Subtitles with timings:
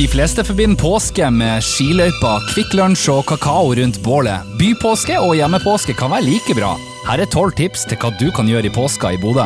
[0.00, 4.46] De fleste forbinder påske med skiløyper, Kvikk Lunsj og kakao rundt bålet.
[4.56, 6.70] Bypåske og hjemmepåske kan være like bra.
[7.04, 9.44] Her er tolv tips til hva du kan gjøre i påska i Bodø.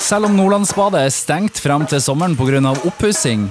[0.00, 2.72] Selv om Nordlandsbadet er stengt frem til sommeren pga.
[2.72, 3.50] oppussing,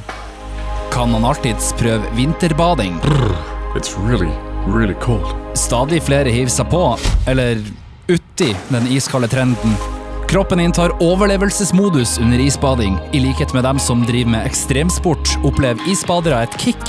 [0.90, 2.98] kan man alltids prøve vinterbading.
[3.78, 4.34] It's really,
[4.66, 5.30] really cold.
[5.54, 7.62] Stadig flere hiver seg på, eller
[8.10, 9.99] uti, den iskalde trenden.
[10.30, 12.98] Kroppen inntar overlevelsesmodus under isbading.
[13.12, 16.84] I likhet med dem som driver med ekstremsport, opplever isbadere et kick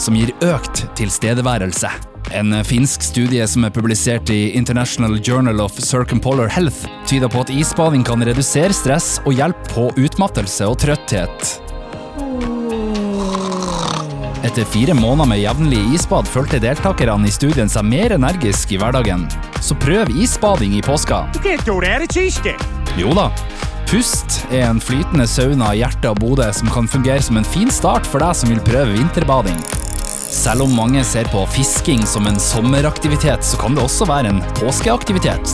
[0.00, 1.90] som gir økt tilstedeværelse.
[2.32, 7.52] En finsk studie som er publisert i International Journal of Circumpolar Health, tyder på at
[7.52, 11.52] isbading kan redusere stress og hjelpe på utmattelse og trøtthet.
[14.46, 19.28] Etter fire måneder med jevnlig isbad følte deltakerne i studien seg mer energiske i hverdagen.
[19.60, 21.26] Så prøv isbading i påska.
[22.96, 23.28] Jo da.
[23.86, 27.68] Pust er en flytende sauna i hjertet av Bodø som kan fungere som en fin
[27.70, 29.58] start for deg som vil prøve vinterbading.
[30.36, 34.40] Selv om mange ser på fisking som en sommeraktivitet, så kan det også være en
[34.58, 35.52] påskeaktivitet.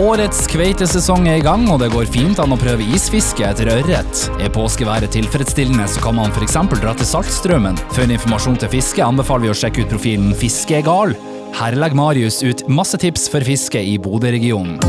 [0.00, 4.24] Årets kveitesesong er i gang, og det går fint an å prøve isfiske etter ørret.
[4.40, 6.56] Er påskeværet tilfredsstillende, så kan man f.eks.
[6.80, 7.78] dra til Saltstraumen.
[7.92, 11.14] For informasjon til fiske anbefaler vi å sjekke ut profilen Fiskegal.
[11.60, 14.80] Her legger Marius ut masse tips for fiske i Bodø-regionen.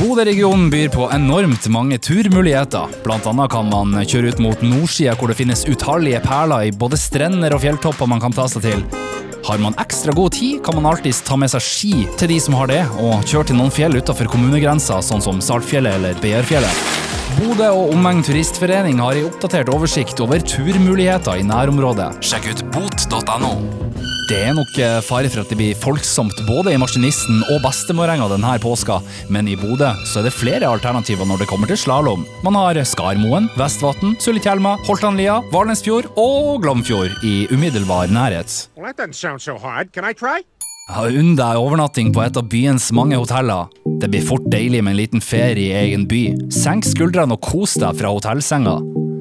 [0.00, 2.88] Bodø-regionen byr på enormt mange turmuligheter.
[3.04, 6.96] Blant annet kan man kjøre ut mot nordsida, hvor det finnes utallige perler i både
[6.96, 8.86] strender og fjelltopper man kan ta seg til.
[9.44, 12.56] Har man ekstra god tid, kan man alltids ta med seg ski til de som
[12.56, 16.80] har det, og kjøre til noen fjell utenfor kommunegrensa, sånn som Saltfjellet eller Bearfjellet.
[17.36, 22.14] Bodø og omegn turistforening har en oppdatert oversikt over turmuligheter i nærområdet.
[22.24, 23.89] Sjekk ut bot.no.
[24.30, 28.28] Det er nok eh, fare for at det blir folksomt både i Maskinisten og Bestemorenga
[28.30, 32.22] denne påska, men i Bodø så er det flere alternativer når det kommer til slalåm.
[32.46, 38.54] Man har Skarmoen, Vestvatn, Sulitjelma, Holtanlia, Valnesfjord og Glomfjord i umiddelbar nærhet.
[38.78, 38.94] Well,
[39.42, 39.58] so
[41.10, 43.66] Unn deg overnatting på et av byens mange hoteller.
[43.98, 46.24] Det blir fort deilig med en liten ferie i egen by.
[46.54, 48.78] Senk skuldrene og kos deg fra hotellsenga.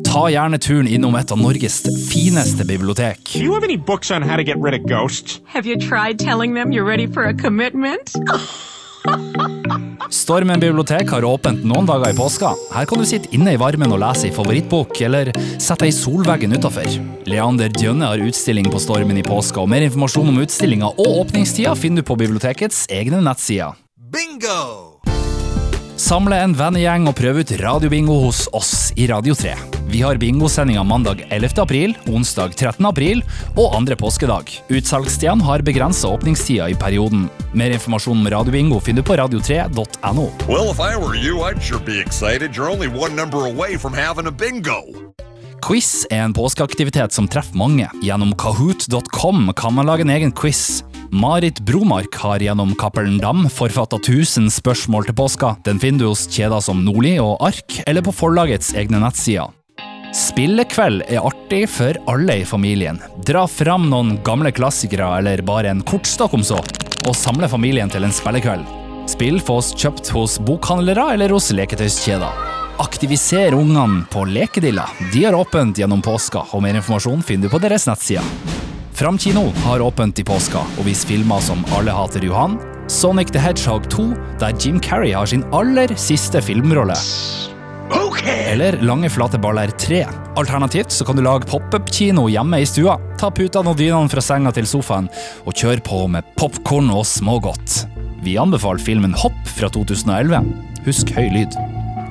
[0.10, 3.20] Ta gjerne turen innom et av Norges fineste bibliotek.
[3.34, 5.40] Do you have any books on how to get rid of ghosts?
[5.54, 8.16] Have you tried telling them you're ready for a commitment?
[10.10, 12.56] Stormen bibliotek har åpent noen dager i påska.
[12.74, 15.30] Her kan du sitte inne i varmen og lese i favorittbok, eller
[15.62, 16.90] sette deg i solveggen utafor.
[17.30, 21.76] Leander Djønne har utstilling på Stormen i påska, og mer informasjon om utstillinga og åpningstida
[21.78, 23.78] finner du på bibliotekets egne nettsider.
[24.10, 24.98] Bingo!
[26.00, 29.79] Samle en vennegjeng og prøve ut radiobingo hos oss i Radio 3.
[29.90, 31.62] Vi har bingosendinga mandag 11.
[31.62, 32.86] april, onsdag 13.
[32.86, 33.24] april
[33.58, 34.52] og andre påskedag.
[34.70, 37.26] Utsalgstidene har begrensa åpningstida i perioden.
[37.58, 40.28] Mer informasjon om radiobingo finner du på radio3.no.
[40.46, 42.54] Well, if I were you, I'd sure be excited.
[42.54, 45.10] You're only one number away from having a bingo.
[45.66, 47.90] Quiz er en påskeaktivitet som treffer mange.
[48.06, 50.84] Gjennom kahoot.com kan man lage en egen quiz.
[51.10, 55.56] Marit Bromark har gjennom Cappelen Dam forfatta 1000 spørsmål til påska.
[55.66, 59.50] Den finner du hos kjeder som Nordli og Ark, eller på forlagets egne nettsider.
[60.16, 62.98] Spillekveld er artig for alle i familien.
[63.26, 66.58] Dra fram noen gamle klassikere eller bare en kortstokk om så,
[67.06, 68.66] og samle familien til en spillekveld.
[69.10, 72.42] Spill fås kjøpt hos bokhandlere eller hos leketøyskjeder.
[72.82, 74.88] Aktiviser ungene på Lekedilla.
[75.14, 78.26] De har åpent gjennom påska, og mer informasjon finner du på deres nettsider.
[78.98, 82.58] Framkino har åpent i påska og viser filmer som Alle hater Johan,
[82.90, 84.10] Sonic the Hedgehog 2,
[84.42, 86.98] der Jim Carrey har sin aller siste filmrolle.
[88.50, 90.06] Eller Lange flate baller 3.
[90.36, 92.98] Alternativt så kan du lage pop-up-kino hjemme i stua.
[93.22, 95.10] Ta putene og dynene fra senga til sofaen,
[95.46, 97.84] og kjør på med popkorn og smågodt.
[98.26, 100.42] Vi anbefaler filmen Hopp fra 2011.
[100.88, 101.56] Husk høy lyd.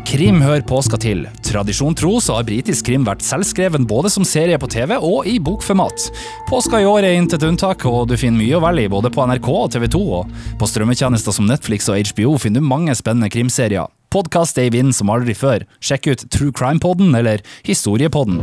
[0.09, 1.27] Krim hører påska til.
[1.45, 5.35] Tradisjon tro så har britisk krim vært selvskreven både som serie på TV og i
[5.37, 6.07] bokformat.
[6.49, 9.27] Påska i år er intet unntak, og du finner mye å velge i både på
[9.29, 10.03] NRK og TV 2.
[10.23, 13.91] Og på strømmetjenester som Netflix og HBO finner du mange spennende krimserier.
[14.09, 15.67] Podkast er i vinden som aldri før.
[15.85, 18.41] Sjekk ut True Crime-podden eller Historiepodden.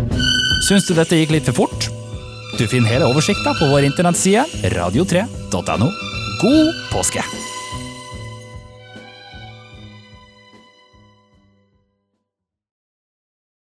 [0.67, 1.89] Syns du dette gikk litt for fort?
[2.59, 4.45] Du finner hele oversikta på vår internettside
[4.77, 5.89] radio3.no.
[6.43, 7.25] God påske!